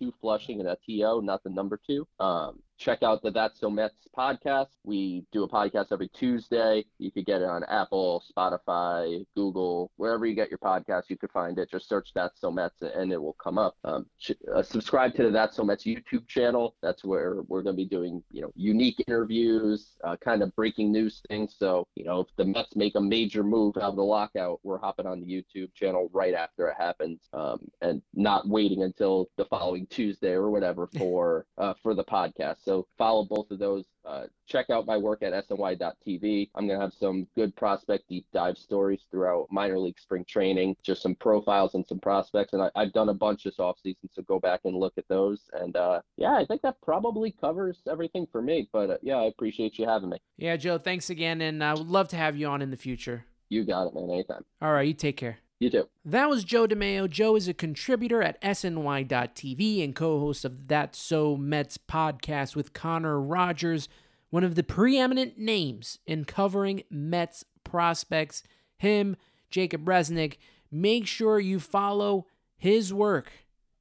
[0.00, 2.06] PSLToFlushing and a TO, not the number two.
[2.20, 4.68] Um, check out the That's So Mets podcast.
[4.84, 6.84] We do a podcast every Tuesday.
[6.98, 11.30] You could get it on Apple, Spotify, Google, wherever you get your podcast, you could
[11.30, 11.70] find it.
[11.70, 13.76] Just search That's So Mets and it will come up.
[13.84, 14.06] Um,
[14.54, 16.76] uh, subscribe to the That's So Mets YouTube channel.
[16.82, 20.92] That's where we're going to be doing, you know, unique interviews, uh, kind of breaking
[20.92, 21.56] news things.
[21.58, 24.78] So, you know, if the Mets make a major move out of the lockout, we're
[24.78, 29.44] hopping on the YouTube channel right after it happens um, and not waiting until the
[29.46, 32.67] following Tuesday or whatever for uh, for the podcast.
[32.68, 33.86] So follow both of those.
[34.04, 36.50] Uh, check out my work at sny.tv.
[36.54, 40.76] I'm going to have some good prospect deep dive stories throughout minor league spring training,
[40.82, 42.52] just some profiles and some prospects.
[42.52, 45.48] And I, have done a bunch this offseason, so go back and look at those.
[45.54, 48.68] And uh, yeah, I think that probably covers everything for me.
[48.70, 50.18] But uh, yeah, I appreciate you having me.
[50.36, 51.40] Yeah, Joe, thanks again.
[51.40, 53.24] And I would love to have you on in the future.
[53.48, 54.10] You got it, man.
[54.10, 54.44] Anytime.
[54.60, 55.38] All right, you take care.
[55.60, 55.88] You too.
[56.04, 57.10] That was Joe DeMayo.
[57.10, 62.72] Joe is a contributor at SNY.TV and co host of That So Mets podcast with
[62.72, 63.88] Conor Rogers,
[64.30, 68.44] one of the preeminent names in covering Mets prospects.
[68.76, 69.16] Him,
[69.50, 70.36] Jacob Resnick.
[70.70, 73.32] Make sure you follow his work.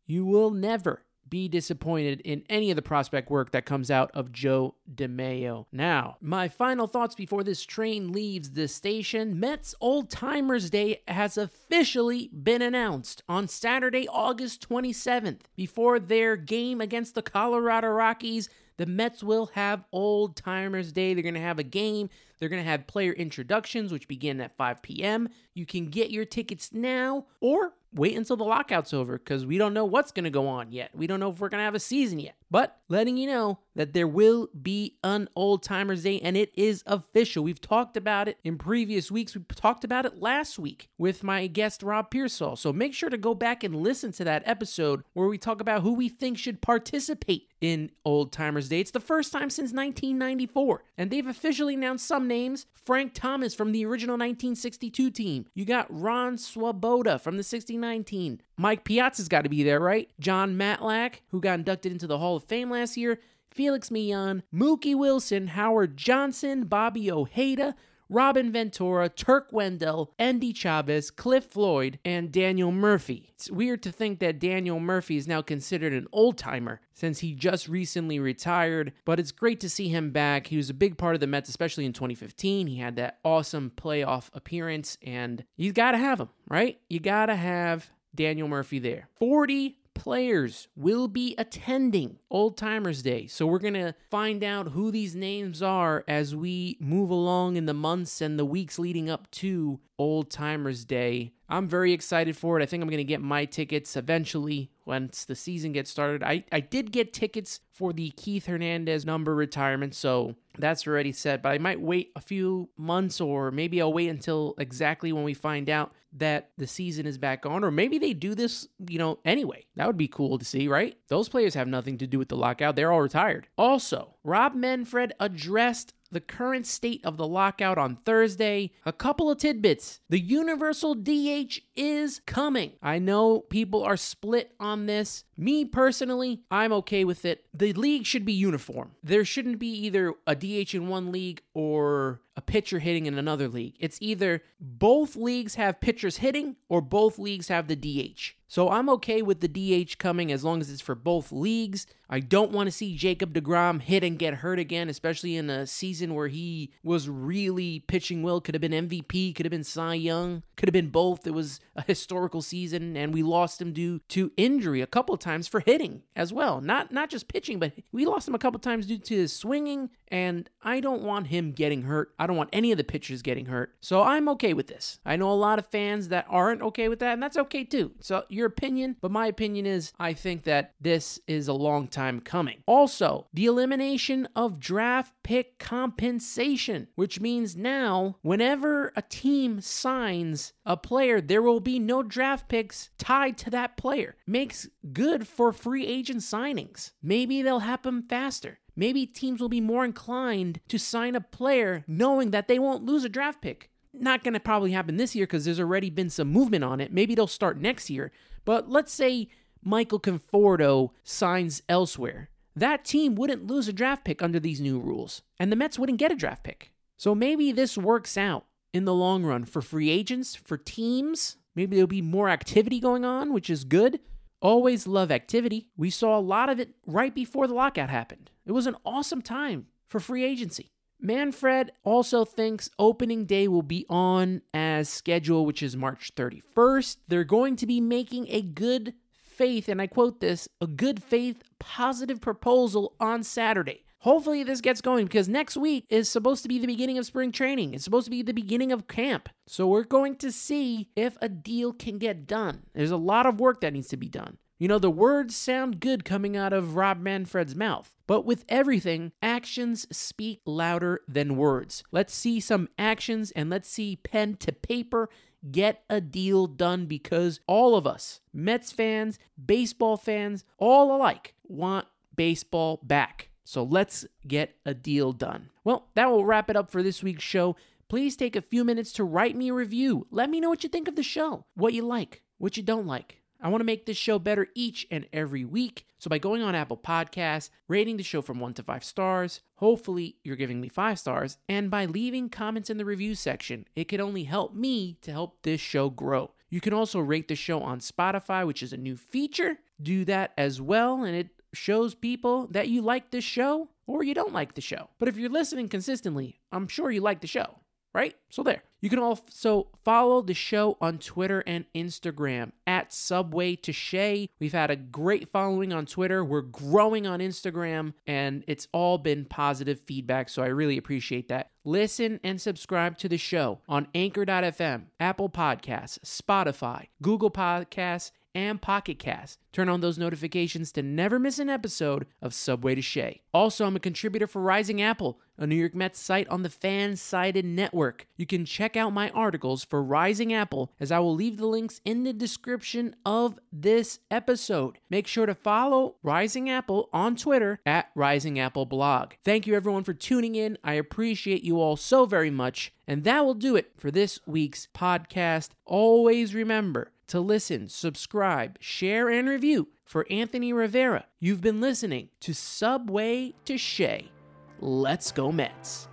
[0.05, 4.31] You will never be disappointed in any of the prospect work that comes out of
[4.31, 5.65] Joe DeMayo.
[5.71, 11.37] Now, my final thoughts before this train leaves the station Mets Old Timers Day has
[11.37, 15.41] officially been announced on Saturday, August 27th.
[15.55, 21.13] Before their game against the Colorado Rockies, the Mets will have Old Timers Day.
[21.13, 22.09] They're going to have a game.
[22.39, 25.29] They're going to have player introductions, which begin at 5 p.m.
[25.53, 29.73] You can get your tickets now or wait until the lockout's over because we don't
[29.73, 30.91] know what's going to go on yet.
[30.93, 32.36] We don't know if we're going to have a season yet.
[32.49, 36.83] But letting you know that there will be an Old Timers Day and it is
[36.87, 37.43] official.
[37.43, 39.35] We've talked about it in previous weeks.
[39.35, 42.55] We talked about it last week with my guest Rob Pearsall.
[42.55, 45.81] So make sure to go back and listen to that episode where we talk about
[45.81, 48.79] who we think should participate in Old Timers Day.
[48.79, 52.67] It's the first time since 1994, and they've officially announced some names.
[52.73, 55.45] Frank Thomas from the original 1962 team.
[55.53, 58.39] You got Ron Swoboda from the 69 team.
[58.57, 60.09] Mike Piazza's got to be there, right?
[60.19, 63.19] Jon Matlack, who got inducted into the Hall of Fame last year.
[63.51, 67.75] Felix Millan, Mookie Wilson, Howard Johnson, Bobby Ojeda,
[68.09, 73.31] Robin Ventura, Turk Wendell, Endy Chavez, Cliff Floyd, and Daniel Murphy.
[73.33, 77.33] It's weird to think that Daniel Murphy is now considered an old timer since he
[77.33, 80.47] just recently retired, but it's great to see him back.
[80.47, 82.67] He was a big part of the Mets, especially in 2015.
[82.67, 86.79] He had that awesome playoff appearance, and you gotta have him, right?
[86.89, 89.09] You gotta have Daniel Murphy there.
[89.15, 93.27] 40 players will be attending Old Timers Day.
[93.27, 97.65] So we're going to find out who these names are as we move along in
[97.65, 101.33] the months and the weeks leading up to Old Timers Day.
[101.49, 102.63] I'm very excited for it.
[102.63, 106.23] I think I'm going to get my tickets eventually once the season gets started.
[106.23, 111.43] I, I did get tickets for the Keith Hernandez number retirement, so that's already set,
[111.43, 115.33] but I might wait a few months or maybe I'll wait until exactly when we
[115.33, 119.19] find out that the season is back on, or maybe they do this, you know,
[119.25, 119.65] anyway.
[119.75, 120.97] That would be cool to see, right?
[121.09, 122.75] Those players have nothing to do with the lockout.
[122.75, 123.47] They're all retired.
[123.57, 128.71] Also, Rob Manfred addressed the current state of the lockout on Thursday.
[128.85, 129.99] A couple of tidbits.
[130.09, 132.73] The universal DH is coming.
[132.81, 135.23] I know people are split on this.
[135.35, 137.45] Me personally, I'm okay with it.
[137.53, 138.91] The league should be uniform.
[139.03, 143.49] There shouldn't be either a DH in one league or a pitcher hitting in another
[143.49, 143.75] league.
[143.79, 148.37] It's either both leagues have pitchers hitting or both leagues have the DH.
[148.49, 151.85] So I'm okay with the DH coming as long as it's for both leagues.
[152.09, 155.67] I don't want to see Jacob DeGrom hit and get hurt again, especially in a
[155.67, 158.39] season where he was really pitching well.
[158.39, 161.27] Could have been MVP, could have been Cy Young, could have been both.
[161.27, 165.49] It was a historical season, and we lost him due to injury a couple times
[165.49, 166.61] for hitting as well.
[166.61, 169.89] Not not just pitching, but we lost him a couple times due to his swinging,
[170.07, 172.13] and I don't want him getting hurt.
[172.27, 173.75] Don't want any of the pitchers getting hurt.
[173.81, 174.99] So I'm okay with this.
[175.05, 177.93] I know a lot of fans that aren't okay with that, and that's okay too.
[177.99, 182.19] So your opinion, but my opinion is I think that this is a long time
[182.19, 182.63] coming.
[182.65, 190.77] Also, the elimination of draft pick compensation, which means now whenever a team signs a
[190.77, 194.15] player, there will be no draft picks tied to that player.
[194.25, 196.91] Makes good for free agent signings.
[197.01, 198.59] Maybe they'll happen faster.
[198.77, 203.03] Maybe teams will be more inclined to sign a player knowing that they won't lose
[203.03, 203.71] a draft pick.
[203.91, 206.93] Not going to probably happen this year because there's already been some movement on it.
[206.93, 208.11] Maybe they'll start next year.
[208.45, 209.29] But let's say
[209.63, 212.29] Michael Conforto signs elsewhere.
[212.55, 215.99] That team wouldn't lose a draft pick under these new rules, and the Mets wouldn't
[215.99, 216.71] get a draft pick.
[216.97, 221.37] So maybe this works out in the long run for free agents, for teams.
[221.55, 223.99] Maybe there'll be more activity going on, which is good.
[224.41, 225.69] Always love activity.
[225.75, 228.29] We saw a lot of it right before the lockout happened.
[228.45, 230.69] It was an awesome time for free agency.
[230.99, 236.97] Manfred also thinks opening day will be on as scheduled, which is March 31st.
[237.07, 241.43] They're going to be making a good faith, and I quote this, a good faith
[241.59, 243.85] positive proposal on Saturday.
[244.07, 247.29] Hopefully, this gets going because next week is supposed to be the beginning of spring
[247.29, 247.73] training.
[247.73, 249.27] It's supposed to be the beginning of camp.
[249.47, 252.63] So, we're going to see if a deal can get done.
[252.73, 254.37] There's a lot of work that needs to be done.
[254.59, 259.11] You know, the words sound good coming out of Rob Manfred's mouth, but with everything,
[259.21, 261.83] actions speak louder than words.
[261.91, 265.09] Let's see some actions and let's see pen to paper
[265.51, 271.87] get a deal done because all of us, Mets fans, baseball fans, all alike, want
[272.15, 273.31] baseball back.
[273.47, 275.51] So let's get a deal done.
[275.63, 277.55] Well, that will wrap it up for this week's show.
[277.87, 280.05] Please take a few minutes to write me a review.
[280.11, 282.85] Let me know what you think of the show, what you like, what you don't
[282.85, 283.21] like.
[283.39, 285.85] I want to make this show better each and every week.
[285.97, 290.17] So by going on Apple Podcasts, rating the show from one to five stars, hopefully
[290.25, 294.01] you're giving me five stars, and by leaving comments in the review section, it can
[294.01, 296.31] only help me to help this show grow.
[296.49, 299.59] You can also rate the show on Spotify, which is a new feature.
[299.81, 304.13] Do that as well, and it shows people that you like this show or you
[304.13, 304.89] don't like the show.
[304.99, 307.59] But if you're listening consistently, I'm sure you like the show
[307.97, 308.15] right?
[308.29, 308.61] So there.
[308.79, 314.29] You can also follow the show on Twitter and Instagram at Subway to Shea.
[314.39, 316.23] We've had a great following on Twitter.
[316.23, 320.29] We're growing on Instagram, and it's all been positive feedback.
[320.29, 321.49] So I really appreciate that.
[321.65, 328.99] Listen and subscribe to the show on Anchor.fm, Apple Podcasts, Spotify, Google Podcasts, and Pocket
[328.99, 329.39] Cast.
[329.51, 333.21] Turn on those notifications to never miss an episode of Subway to Shea.
[333.33, 337.43] Also, I'm a contributor for Rising Apple, a New York Mets site on the Fansided
[337.43, 338.07] Network.
[338.17, 341.81] You can check out my articles for Rising Apple as I will leave the links
[341.85, 344.79] in the description of this episode.
[344.89, 349.13] Make sure to follow Rising Apple on Twitter at Rising Apple Blog.
[349.23, 350.57] Thank you everyone for tuning in.
[350.63, 352.73] I appreciate you all so very much.
[352.87, 355.49] And that will do it for this week's podcast.
[355.65, 361.05] Always remember to listen, subscribe, share, and review for Anthony Rivera.
[361.19, 364.11] You've been listening to Subway to Shea.
[364.59, 365.87] Let's go, Mets.